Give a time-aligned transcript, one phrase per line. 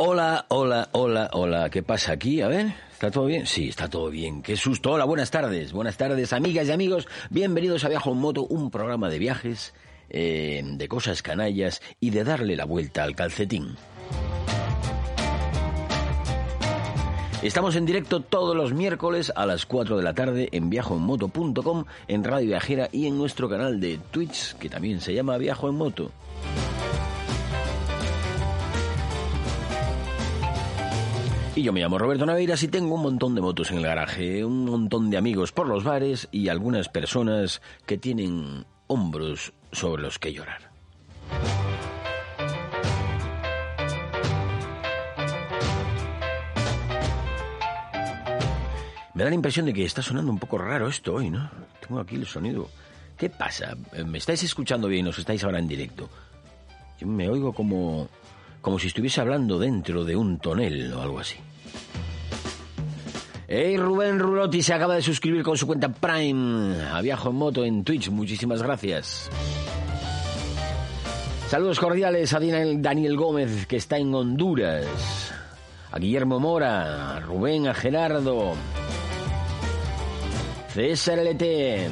[0.00, 1.70] Hola, hola, hola, hola.
[1.70, 2.40] ¿Qué pasa aquí?
[2.40, 3.46] A ver, ¿está todo bien?
[3.46, 4.42] Sí, está todo bien.
[4.42, 4.92] Qué susto.
[4.92, 5.72] Hola, buenas tardes.
[5.72, 7.08] Buenas tardes, amigas y amigos.
[7.30, 9.74] Bienvenidos a Viajo en Moto, un programa de viajes,
[10.08, 13.74] eh, de cosas canallas y de darle la vuelta al calcetín.
[17.42, 22.22] Estamos en directo todos los miércoles a las 4 de la tarde en viajoenmoto.com, en
[22.22, 26.12] Radio Viajera y en nuestro canal de Twitch, que también se llama Viajo en Moto.
[31.58, 34.44] Y yo me llamo Roberto Naveiras y tengo un montón de motos en el garaje,
[34.44, 40.20] un montón de amigos por los bares y algunas personas que tienen hombros sobre los
[40.20, 40.70] que llorar.
[49.14, 51.50] Me da la impresión de que está sonando un poco raro esto hoy, ¿no?
[51.84, 52.70] Tengo aquí el sonido.
[53.16, 53.76] ¿Qué pasa?
[54.06, 55.08] ¿Me estáis escuchando bien?
[55.08, 56.08] ¿Os estáis ahora en directo?
[57.00, 58.08] Yo me oigo como,
[58.68, 61.36] como si estuviese hablando dentro de un tonel o algo así.
[63.48, 67.64] Hey, Rubén Rulotti se acaba de suscribir con su cuenta Prime a Viajo en Moto
[67.64, 68.10] en Twitch.
[68.10, 69.30] Muchísimas gracias.
[71.48, 75.32] Saludos cordiales a Daniel Gómez, que está en Honduras.
[75.90, 78.52] A Guillermo Mora, a Rubén, a Gerardo.
[80.74, 81.88] César LT.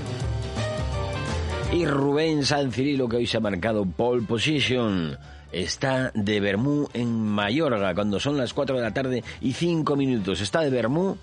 [1.73, 5.17] Y Rubén San Cirilo, que hoy se ha marcado pole position
[5.63, 10.41] está de Bermú en Mayorga cuando son las 4 de la tarde y 5 minutos.
[10.41, 11.17] Está de Bermú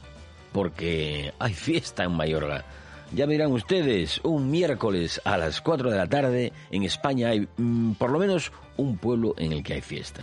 [0.51, 2.65] porque hay fiesta en Mayorga.
[3.13, 7.93] Ya verán ustedes, un miércoles a las 4 de la tarde en España hay mm,
[7.93, 10.21] por lo menos un pueblo en el que hay fiesta.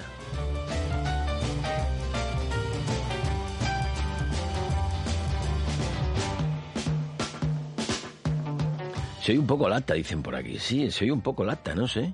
[9.23, 10.59] Soy un poco lata, dicen por aquí.
[10.59, 12.13] Sí, soy un poco lata, no sé.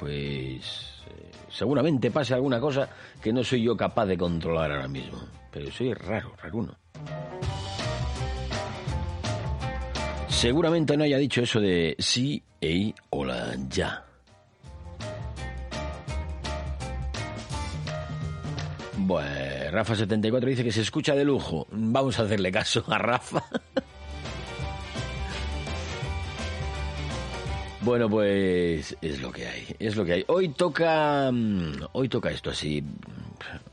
[0.00, 0.95] Pues
[1.56, 2.88] seguramente pase alguna cosa
[3.22, 5.18] que no soy yo capaz de controlar ahora mismo.
[5.50, 6.76] Pero soy raro, raruno.
[10.28, 14.04] Seguramente no haya dicho eso de sí, ey, hola, ya.
[18.98, 21.66] Bueno, Rafa74 dice que se escucha de lujo.
[21.70, 23.42] Vamos a hacerle caso a Rafa.
[27.86, 30.24] Bueno, pues es lo que hay, es lo que hay.
[30.26, 32.82] Hoy toca, mm, hoy toca esto así.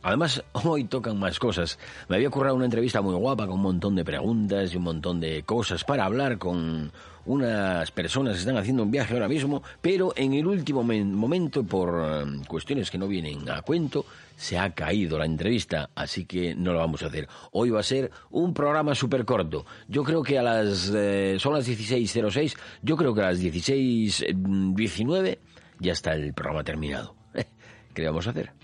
[0.01, 1.79] Además, hoy tocan más cosas.
[2.07, 5.19] Me había ocurrido una entrevista muy guapa con un montón de preguntas y un montón
[5.19, 6.91] de cosas para hablar con
[7.25, 12.25] unas personas que están haciendo un viaje ahora mismo, pero en el último momento, por
[12.25, 14.05] mm, cuestiones que no vienen a cuento,
[14.35, 17.29] se ha caído la entrevista, así que no lo vamos a hacer.
[17.51, 19.65] Hoy va a ser un programa súper corto.
[19.87, 20.91] Yo creo que a las...
[20.93, 25.37] Eh, son las 16.06, yo creo que a las 16.19
[25.79, 27.15] ya está el programa terminado.
[27.93, 28.62] ¿Qué vamos a hacer?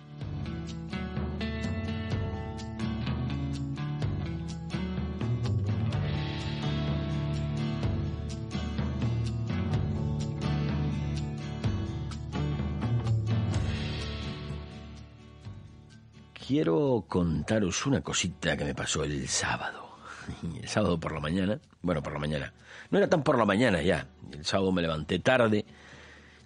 [16.50, 20.00] Quiero contaros una cosita que me pasó el sábado.
[20.60, 22.51] el sábado por la mañana, bueno, por la mañana,
[22.90, 25.63] no era tan por la mañana ya, el sábado me levanté tarde,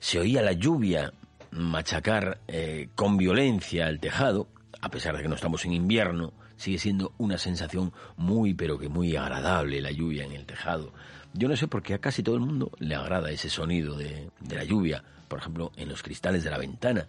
[0.02, 1.14] se oía la lluvia
[1.52, 4.50] machacar eh, con violencia el tejado,
[4.82, 8.90] a pesar de que no estamos en invierno, sigue siendo una sensación muy, pero que
[8.90, 10.92] muy agradable la lluvia en el tejado.
[11.32, 14.30] Yo no sé por qué a casi todo el mundo le agrada ese sonido de,
[14.42, 17.08] de la lluvia, por ejemplo, en los cristales de la ventana,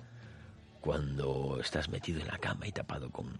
[0.84, 3.38] cuando estás metido en la cama y tapado con,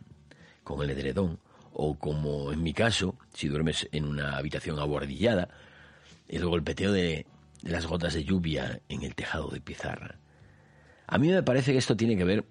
[0.62, 1.38] con el edredón,
[1.75, 5.50] o como en mi caso, si duermes en una habitación abordillada,
[6.26, 7.26] el golpeteo de,
[7.61, 10.19] las gotas de lluvia en el tejado de pizarra.
[11.06, 12.46] A mí me parece que esto tiene que ver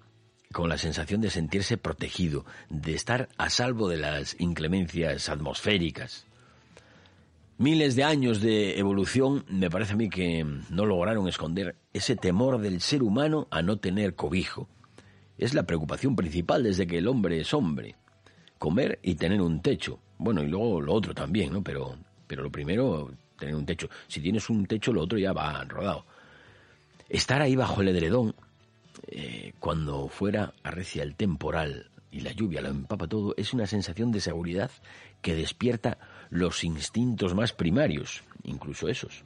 [0.52, 6.24] con la sensación de sentirse protegido, de estar a salvo de las inclemencias atmosféricas.
[7.58, 12.60] Miles de años de evolución me parece a mí que no lograron esconder ese temor
[12.60, 14.68] del ser humano a no tener cobijo.
[15.38, 17.96] Es la preocupación principal desde que el hombre es hombre
[18.64, 19.98] comer y tener un techo.
[20.16, 21.62] Bueno, y luego lo otro también, ¿no?
[21.62, 23.90] Pero, pero lo primero, tener un techo.
[24.08, 26.06] Si tienes un techo, lo otro ya va rodado.
[27.08, 28.34] Estar ahí bajo el edredón,
[29.08, 34.12] eh, cuando fuera arrecia el temporal y la lluvia lo empapa todo, es una sensación
[34.12, 34.70] de seguridad
[35.20, 35.98] que despierta
[36.30, 39.24] los instintos más primarios, incluso esos.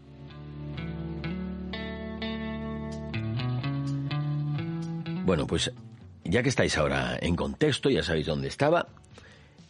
[5.25, 5.71] Bueno, pues
[6.29, 8.89] ya que estáis ahora en contexto, ya sabéis dónde estaba,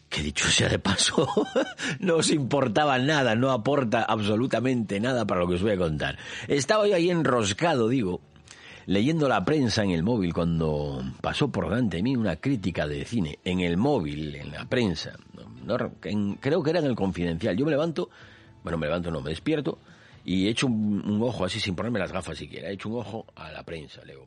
[0.08, 1.28] que dicho sea de paso,
[2.00, 6.19] no os importaba nada, no aporta absolutamente nada para lo que os voy a contar.
[6.49, 8.20] Estaba yo ahí enroscado, digo,
[8.87, 13.05] leyendo la prensa en el móvil cuando pasó por delante de mí una crítica de
[13.05, 15.16] cine, en el móvil, en la prensa,
[16.40, 17.56] creo que era en el confidencial.
[17.56, 18.10] Yo me levanto,
[18.64, 19.78] bueno, me levanto, no, me despierto
[20.25, 23.26] y echo un, un ojo así sin ponerme las gafas siquiera, he hecho un ojo
[23.37, 24.26] a la prensa, leo.